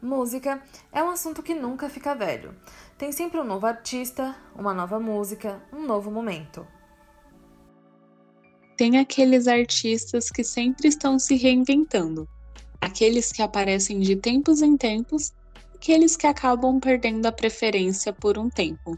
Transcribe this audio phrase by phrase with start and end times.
[0.00, 0.62] Música
[0.92, 2.54] é um assunto que nunca fica velho.
[2.96, 6.64] Tem sempre um novo artista, uma nova música, um novo momento.
[8.76, 12.28] Tem aqueles artistas que sempre estão se reinventando,
[12.80, 15.32] aqueles que aparecem de tempos em tempos,
[15.82, 18.96] aqueles que acabam perdendo a preferência por um tempo.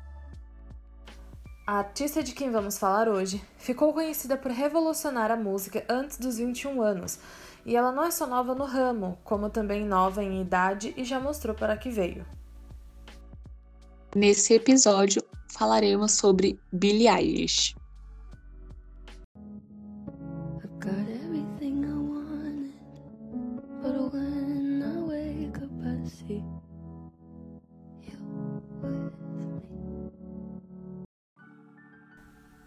[1.66, 6.36] A artista de quem vamos falar hoje ficou conhecida por revolucionar a música antes dos
[6.36, 7.18] 21 anos
[7.64, 11.18] e ela não é só nova no ramo, como também nova em idade e já
[11.18, 12.26] mostrou para que veio.
[14.14, 17.74] Nesse episódio, falaremos sobre Billie Eilish.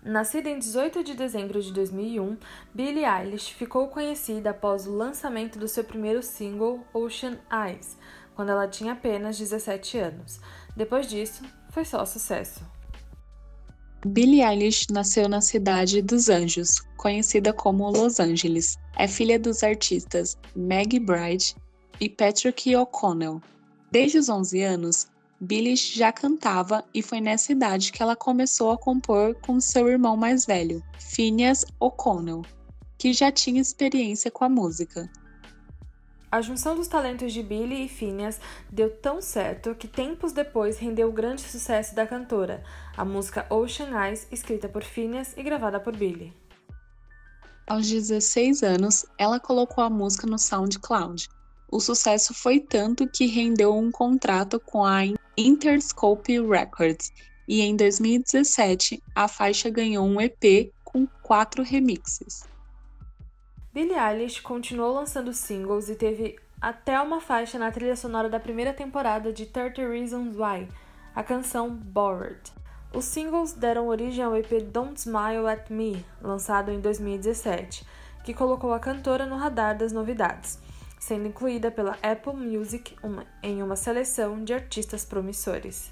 [0.07, 2.37] Nascida em 18 de dezembro de 2001,
[2.73, 7.97] Billie Eilish ficou conhecida após o lançamento do seu primeiro single, Ocean Eyes,
[8.33, 10.39] quando ela tinha apenas 17 anos.
[10.77, 12.61] Depois disso, foi só sucesso.
[14.05, 18.77] Billie Eilish nasceu na cidade dos Anjos, conhecida como Los Angeles.
[18.95, 21.53] É filha dos artistas Maggie Bride
[21.99, 23.41] e Patrick O'Connell.
[23.91, 25.07] Desde os 11 anos,
[25.39, 30.17] Billie já cantava e foi nessa idade que ela começou a compor com seu irmão
[30.17, 32.41] mais velho, Phineas O'Connell,
[32.97, 35.07] que já tinha experiência com a música.
[36.29, 41.07] A junção dos talentos de Billie e Phineas deu tão certo que tempos depois rendeu
[41.07, 42.63] o grande sucesso da cantora,
[42.97, 46.33] a música Ocean Eyes, escrita por Phineas e gravada por Billie.
[47.65, 51.29] Aos 16 anos, ela colocou a música no SoundCloud.
[51.69, 55.01] O sucesso foi tanto que rendeu um contrato com a
[55.37, 57.11] Interscope Records,
[57.45, 62.47] e em 2017 a faixa ganhou um EP com quatro remixes.
[63.73, 68.73] Billie Eilish continuou lançando singles e teve até uma faixa na trilha sonora da primeira
[68.73, 70.69] temporada de 30 Reasons Why,
[71.13, 72.39] a canção Bored.
[72.93, 77.85] Os singles deram origem ao EP Don't Smile at Me, lançado em 2017,
[78.23, 80.57] que colocou a cantora no radar das novidades
[80.99, 82.95] sendo incluída pela Apple Music
[83.43, 85.91] em uma seleção de artistas promissores.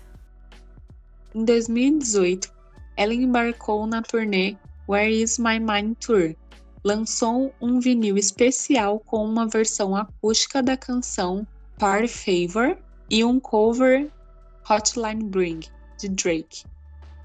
[1.33, 2.51] Em 2018,
[2.97, 4.55] ela embarcou na turnê
[4.87, 6.35] Where Is My Mind Tour.
[6.83, 11.45] Lançou um vinil especial com uma versão acústica da canção
[11.77, 12.77] Party Favor
[13.09, 14.09] e um cover
[14.69, 15.61] Hotline Bling
[15.99, 16.63] de Drake.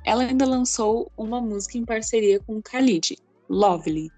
[0.05, 3.17] Ela ainda lançou uma música em parceria com Khalid,
[3.49, 4.11] Lovely,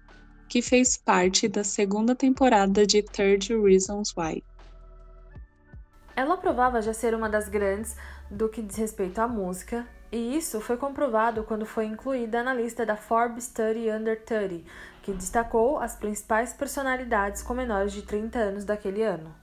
[0.53, 4.43] que fez parte da segunda temporada de Third Reasons Why.
[6.15, 7.95] Ela provava já ser uma das grandes
[8.29, 12.85] do que diz respeito à música, e isso foi comprovado quando foi incluída na lista
[12.85, 14.63] da Forbes 30 Under 30,
[15.01, 19.33] que destacou as principais personalidades com menores de 30 anos daquele ano.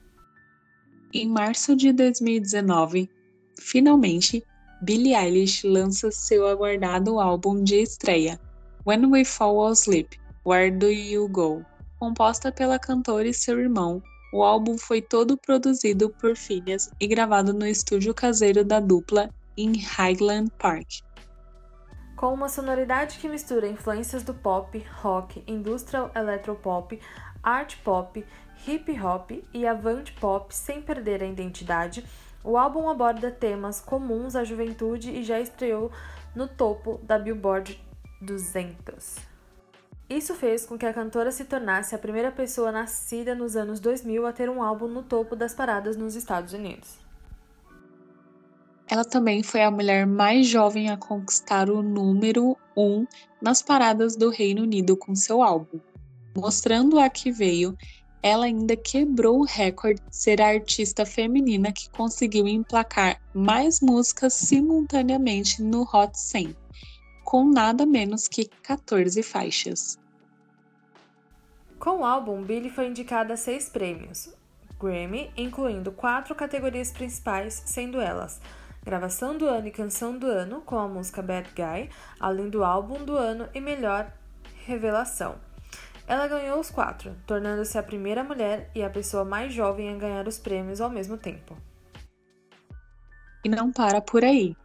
[1.12, 3.10] Em março de 2019,
[3.59, 4.44] finalmente,
[4.81, 8.38] Billie Eilish lança seu aguardado álbum de estreia,
[8.87, 11.62] When We Fall Asleep, Where Do You Go?
[11.98, 14.02] Composta pela cantora e seu irmão,
[14.32, 19.72] o álbum foi todo produzido por Phineas e gravado no estúdio caseiro da dupla em
[19.76, 21.02] Highland Park.
[22.16, 26.98] Com uma sonoridade que mistura influências do pop, rock, industrial electropop,
[27.42, 28.24] art pop,
[28.66, 32.02] hip hop e avant pop sem perder a identidade,
[32.42, 35.92] o álbum aborda temas comuns à juventude e já estreou
[36.34, 37.78] no topo da Billboard
[38.22, 39.29] 200.
[40.10, 44.26] Isso fez com que a cantora se tornasse a primeira pessoa nascida nos anos 2000
[44.26, 46.98] a ter um álbum no topo das paradas nos Estados Unidos.
[48.88, 53.06] Ela também foi a mulher mais jovem a conquistar o número 1 um
[53.41, 55.78] nas paradas do Reino Unido com seu álbum.
[56.37, 57.78] Mostrando a que veio,
[58.21, 64.34] ela ainda quebrou o recorde de ser a artista feminina que conseguiu emplacar mais músicas
[64.34, 66.56] simultaneamente no Hot 100,
[67.30, 69.97] com nada menos que 14 faixas.
[71.78, 74.34] Com o álbum, Billie foi indicada a seis prêmios
[74.80, 78.41] Grammy, incluindo quatro categorias principais, sendo elas
[78.82, 81.88] Gravação do Ano e Canção do Ano, com a música Bad Guy,
[82.18, 84.12] além do Álbum do Ano e Melhor
[84.66, 85.36] Revelação.
[86.09, 90.27] Ela ganhou os quatro, tornando-se a primeira mulher e a pessoa mais jovem a ganhar
[90.27, 91.56] os prêmios ao mesmo tempo.
[93.44, 94.56] E não para por aí.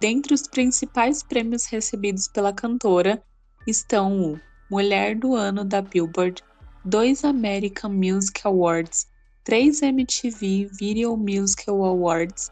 [0.00, 3.22] Dentre os principais prêmios recebidos pela cantora
[3.66, 6.42] estão o Mulher do Ano da Billboard,
[6.82, 9.06] dois American Music Awards,
[9.44, 12.50] três MTV Video Music Awards,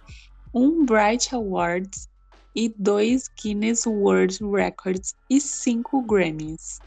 [0.53, 2.07] um Bright Awards
[2.55, 6.81] e dois Guinness World Records e cinco Grammys.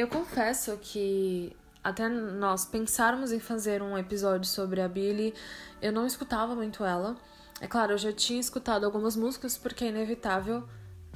[0.00, 1.54] Eu confesso que
[1.84, 5.34] até nós pensarmos em fazer um episódio sobre a Billie,
[5.82, 7.18] eu não escutava muito ela.
[7.60, 10.66] É claro, eu já tinha escutado algumas músicas porque é inevitável,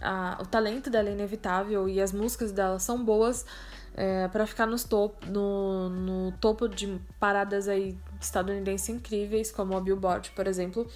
[0.02, 3.46] a, o talento dela é inevitável e as músicas dela são boas
[3.94, 9.80] é, para ficar nos top, no, no topo de paradas aí estadunidenses incríveis, como a
[9.80, 10.86] Billboard, por exemplo.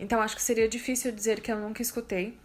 [0.00, 2.36] Então acho que seria difícil dizer que eu nunca escutei.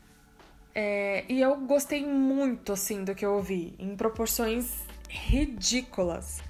[0.76, 6.42] É, e eu gostei muito, assim, do que eu ouvi, em proporções ridículas.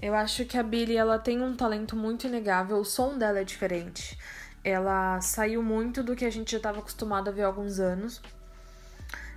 [0.00, 3.44] Eu acho que a Billie, ela tem um talento muito inegável, o som dela é
[3.44, 4.18] diferente.
[4.62, 8.20] Ela saiu muito do que a gente já estava acostumado a ver há alguns anos.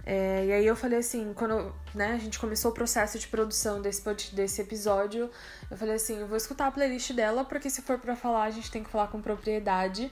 [0.06, 3.82] É, e aí eu falei assim, quando né, a gente começou o processo de produção
[3.82, 4.04] desse,
[4.34, 5.30] desse episódio,
[5.70, 8.52] eu falei assim, eu vou escutar a playlist dela, porque se for para falar, a
[8.52, 10.12] gente tem que falar com propriedade.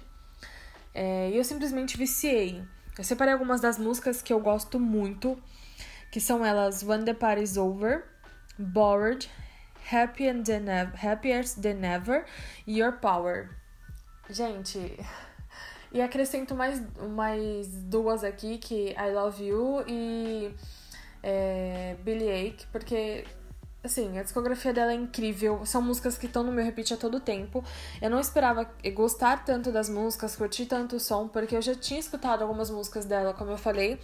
[0.93, 2.63] É, e eu simplesmente viciei.
[2.97, 5.37] Eu separei algumas das músicas que eu gosto muito,
[6.11, 8.03] que são elas When the Party's Over,
[8.57, 9.29] Bored,
[9.91, 12.25] Happy than ever, Happier Than Ever
[12.65, 13.49] e Your Power.
[14.29, 14.99] Gente,
[15.91, 16.81] e acrescento mais,
[17.15, 20.53] mais duas aqui, que I Love You e
[21.23, 23.25] é, Billy Ache, porque
[23.83, 25.65] assim, a discografia dela é incrível.
[25.65, 27.63] São músicas que estão no meu repeat a todo tempo.
[28.01, 31.99] Eu não esperava gostar tanto das músicas, curtir tanto o som, porque eu já tinha
[31.99, 33.99] escutado algumas músicas dela, como eu falei,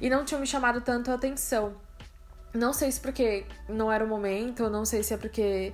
[0.00, 1.76] e não tinham me chamado tanto a atenção.
[2.54, 5.72] Não sei se porque não era o momento, não sei se é porque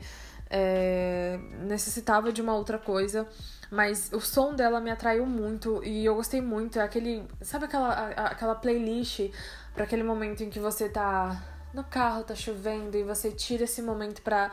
[0.48, 3.26] é, necessitava de uma outra coisa,
[3.70, 6.78] mas o som dela me atraiu muito e eu gostei muito.
[6.78, 7.25] É aquele.
[7.42, 9.30] Sabe aquela, aquela playlist
[9.75, 11.42] para aquele momento em que você tá
[11.73, 14.53] no carro, tá chovendo e você tira esse momento pra.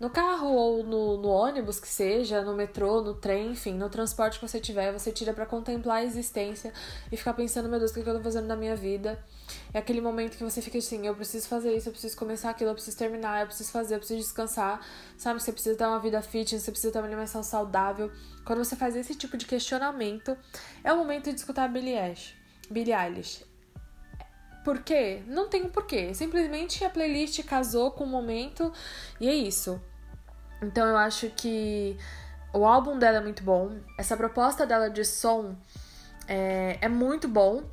[0.00, 4.40] No carro ou no, no ônibus que seja, no metrô, no trem, enfim, no transporte
[4.40, 6.72] que você tiver, você tira para contemplar a existência
[7.12, 9.24] e ficar pensando, meu Deus, o que eu tô fazendo na minha vida?
[9.72, 12.70] É aquele momento que você fica assim, eu preciso fazer isso, eu preciso começar aquilo,
[12.70, 14.84] eu preciso terminar, eu preciso fazer, eu preciso descansar,
[15.16, 15.40] sabe?
[15.40, 18.10] Você precisa ter uma vida fitness, você precisa ter uma alimentação saudável.
[18.44, 20.36] Quando você faz esse tipo de questionamento,
[20.82, 22.34] é o momento de escutar Billie Eilish.
[22.68, 23.51] Billie Eilish.
[24.64, 25.22] Por quê?
[25.26, 26.14] Não tem um porquê.
[26.14, 28.72] Simplesmente a playlist casou com o momento
[29.20, 29.80] e é isso.
[30.62, 31.96] Então eu acho que
[32.52, 33.78] o álbum dela é muito bom.
[33.98, 35.56] Essa proposta dela de som
[36.28, 37.64] é, é muito bom.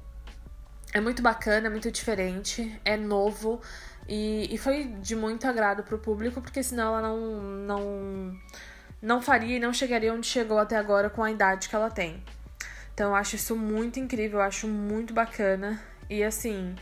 [0.91, 3.61] É muito bacana, é muito diferente, é novo
[4.09, 8.39] e, e foi de muito agrado pro público, porque senão ela não, não,
[8.99, 12.23] não faria e não chegaria onde chegou até agora com a idade que ela tem.
[12.91, 15.79] Então eu acho isso muito incrível, eu acho muito bacana.
[16.09, 16.75] E assim,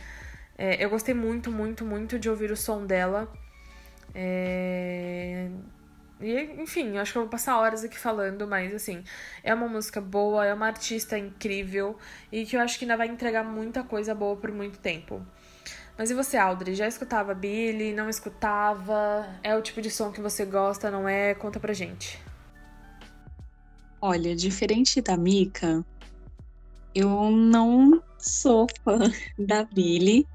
[0.56, 3.32] é, eu gostei muito, muito, muito de ouvir o som dela.
[4.14, 5.48] É...
[6.20, 9.04] E, enfim, eu acho que eu vou passar horas aqui falando, mas assim,
[9.44, 11.96] é uma música boa, é uma artista incrível
[12.32, 15.24] e que eu acho que ainda vai entregar muita coisa boa por muito tempo.
[15.96, 16.74] Mas e você, Audrey?
[16.74, 17.92] Já escutava Billy?
[17.92, 19.28] Não escutava?
[19.42, 21.34] É o tipo de som que você gosta, não é?
[21.34, 22.20] Conta pra gente.
[24.00, 25.84] Olha, diferente da Mika,
[26.94, 28.98] eu não sou fã
[29.38, 30.26] da Billy.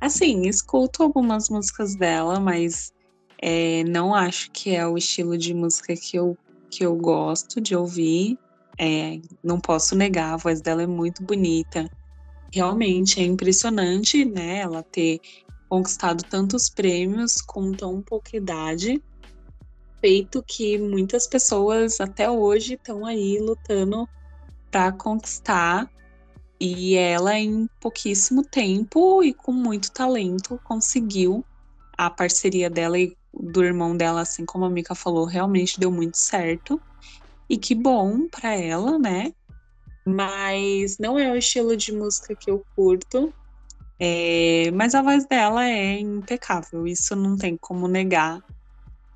[0.00, 2.92] Assim, escuto algumas músicas dela, mas
[3.40, 6.36] é, não acho que é o estilo de música que eu,
[6.70, 8.38] que eu gosto de ouvir.
[8.78, 11.90] É, não posso negar, a voz dela é muito bonita.
[12.52, 14.58] Realmente é impressionante, né?
[14.58, 15.20] Ela ter
[15.68, 19.00] conquistado tantos prêmios com tão pouca idade,
[20.00, 24.08] feito que muitas pessoas até hoje estão aí lutando
[24.70, 25.88] para conquistar
[26.60, 31.42] e ela, em pouquíssimo tempo e com muito talento, conseguiu.
[31.96, 36.16] A parceria dela e do irmão dela, assim como a Mika falou, realmente deu muito
[36.16, 36.80] certo.
[37.48, 39.32] E que bom para ela, né?
[40.06, 43.32] Mas não é o estilo de música que eu curto.
[43.98, 44.70] É...
[44.72, 48.42] Mas a voz dela é impecável, isso não tem como negar.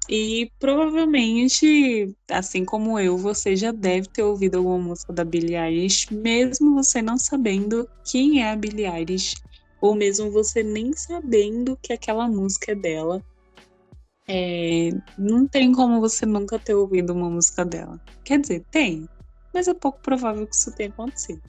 [0.08, 6.12] E provavelmente, assim como eu, você já deve ter ouvido alguma música da Billie Eilish,
[6.12, 9.34] mesmo você não sabendo quem é a Billie Eilish,
[9.80, 13.22] ou mesmo você nem sabendo que aquela música é dela.
[14.28, 18.00] É, não tem como você nunca ter ouvido uma música dela.
[18.24, 19.08] Quer dizer, tem,
[19.52, 21.42] mas é pouco provável que isso tenha acontecido.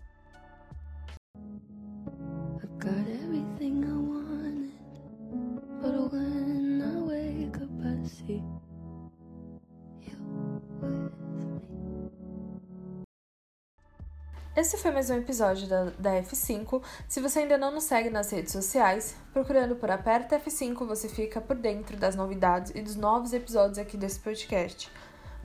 [14.55, 16.81] Esse foi mais um episódio da, da F5.
[17.09, 21.41] Se você ainda não nos segue nas redes sociais, procurando por Aperta F5, você fica
[21.41, 24.89] por dentro das novidades e dos novos episódios aqui desse podcast.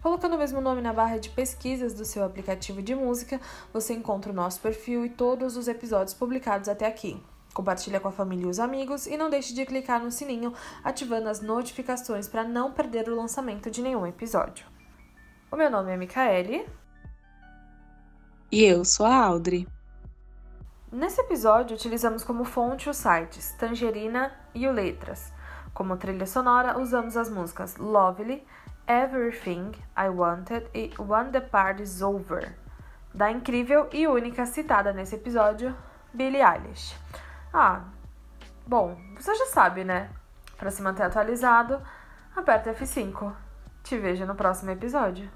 [0.00, 3.40] Colocando o mesmo nome na barra de pesquisas do seu aplicativo de música,
[3.72, 7.20] você encontra o nosso perfil e todos os episódios publicados até aqui.
[7.52, 11.28] Compartilha com a família e os amigos e não deixe de clicar no sininho, ativando
[11.28, 14.64] as notificações para não perder o lançamento de nenhum episódio.
[15.50, 16.64] O meu nome é Micaele.
[18.52, 19.68] E eu sou a Audrey.
[20.90, 25.32] Nesse episódio, utilizamos como fonte os sites Tangerina e o Letras.
[25.72, 28.44] Como trilha sonora, usamos as músicas Lovely,
[28.88, 32.52] Everything I Wanted e When the Party's Over,
[33.14, 35.72] da incrível e única citada nesse episódio,
[36.12, 36.96] Billie Eilish.
[37.54, 37.84] Ah,
[38.66, 40.10] bom, você já sabe, né?
[40.56, 41.80] Para se manter atualizado,
[42.34, 43.32] aperta F5.
[43.84, 45.30] Te vejo no próximo episódio.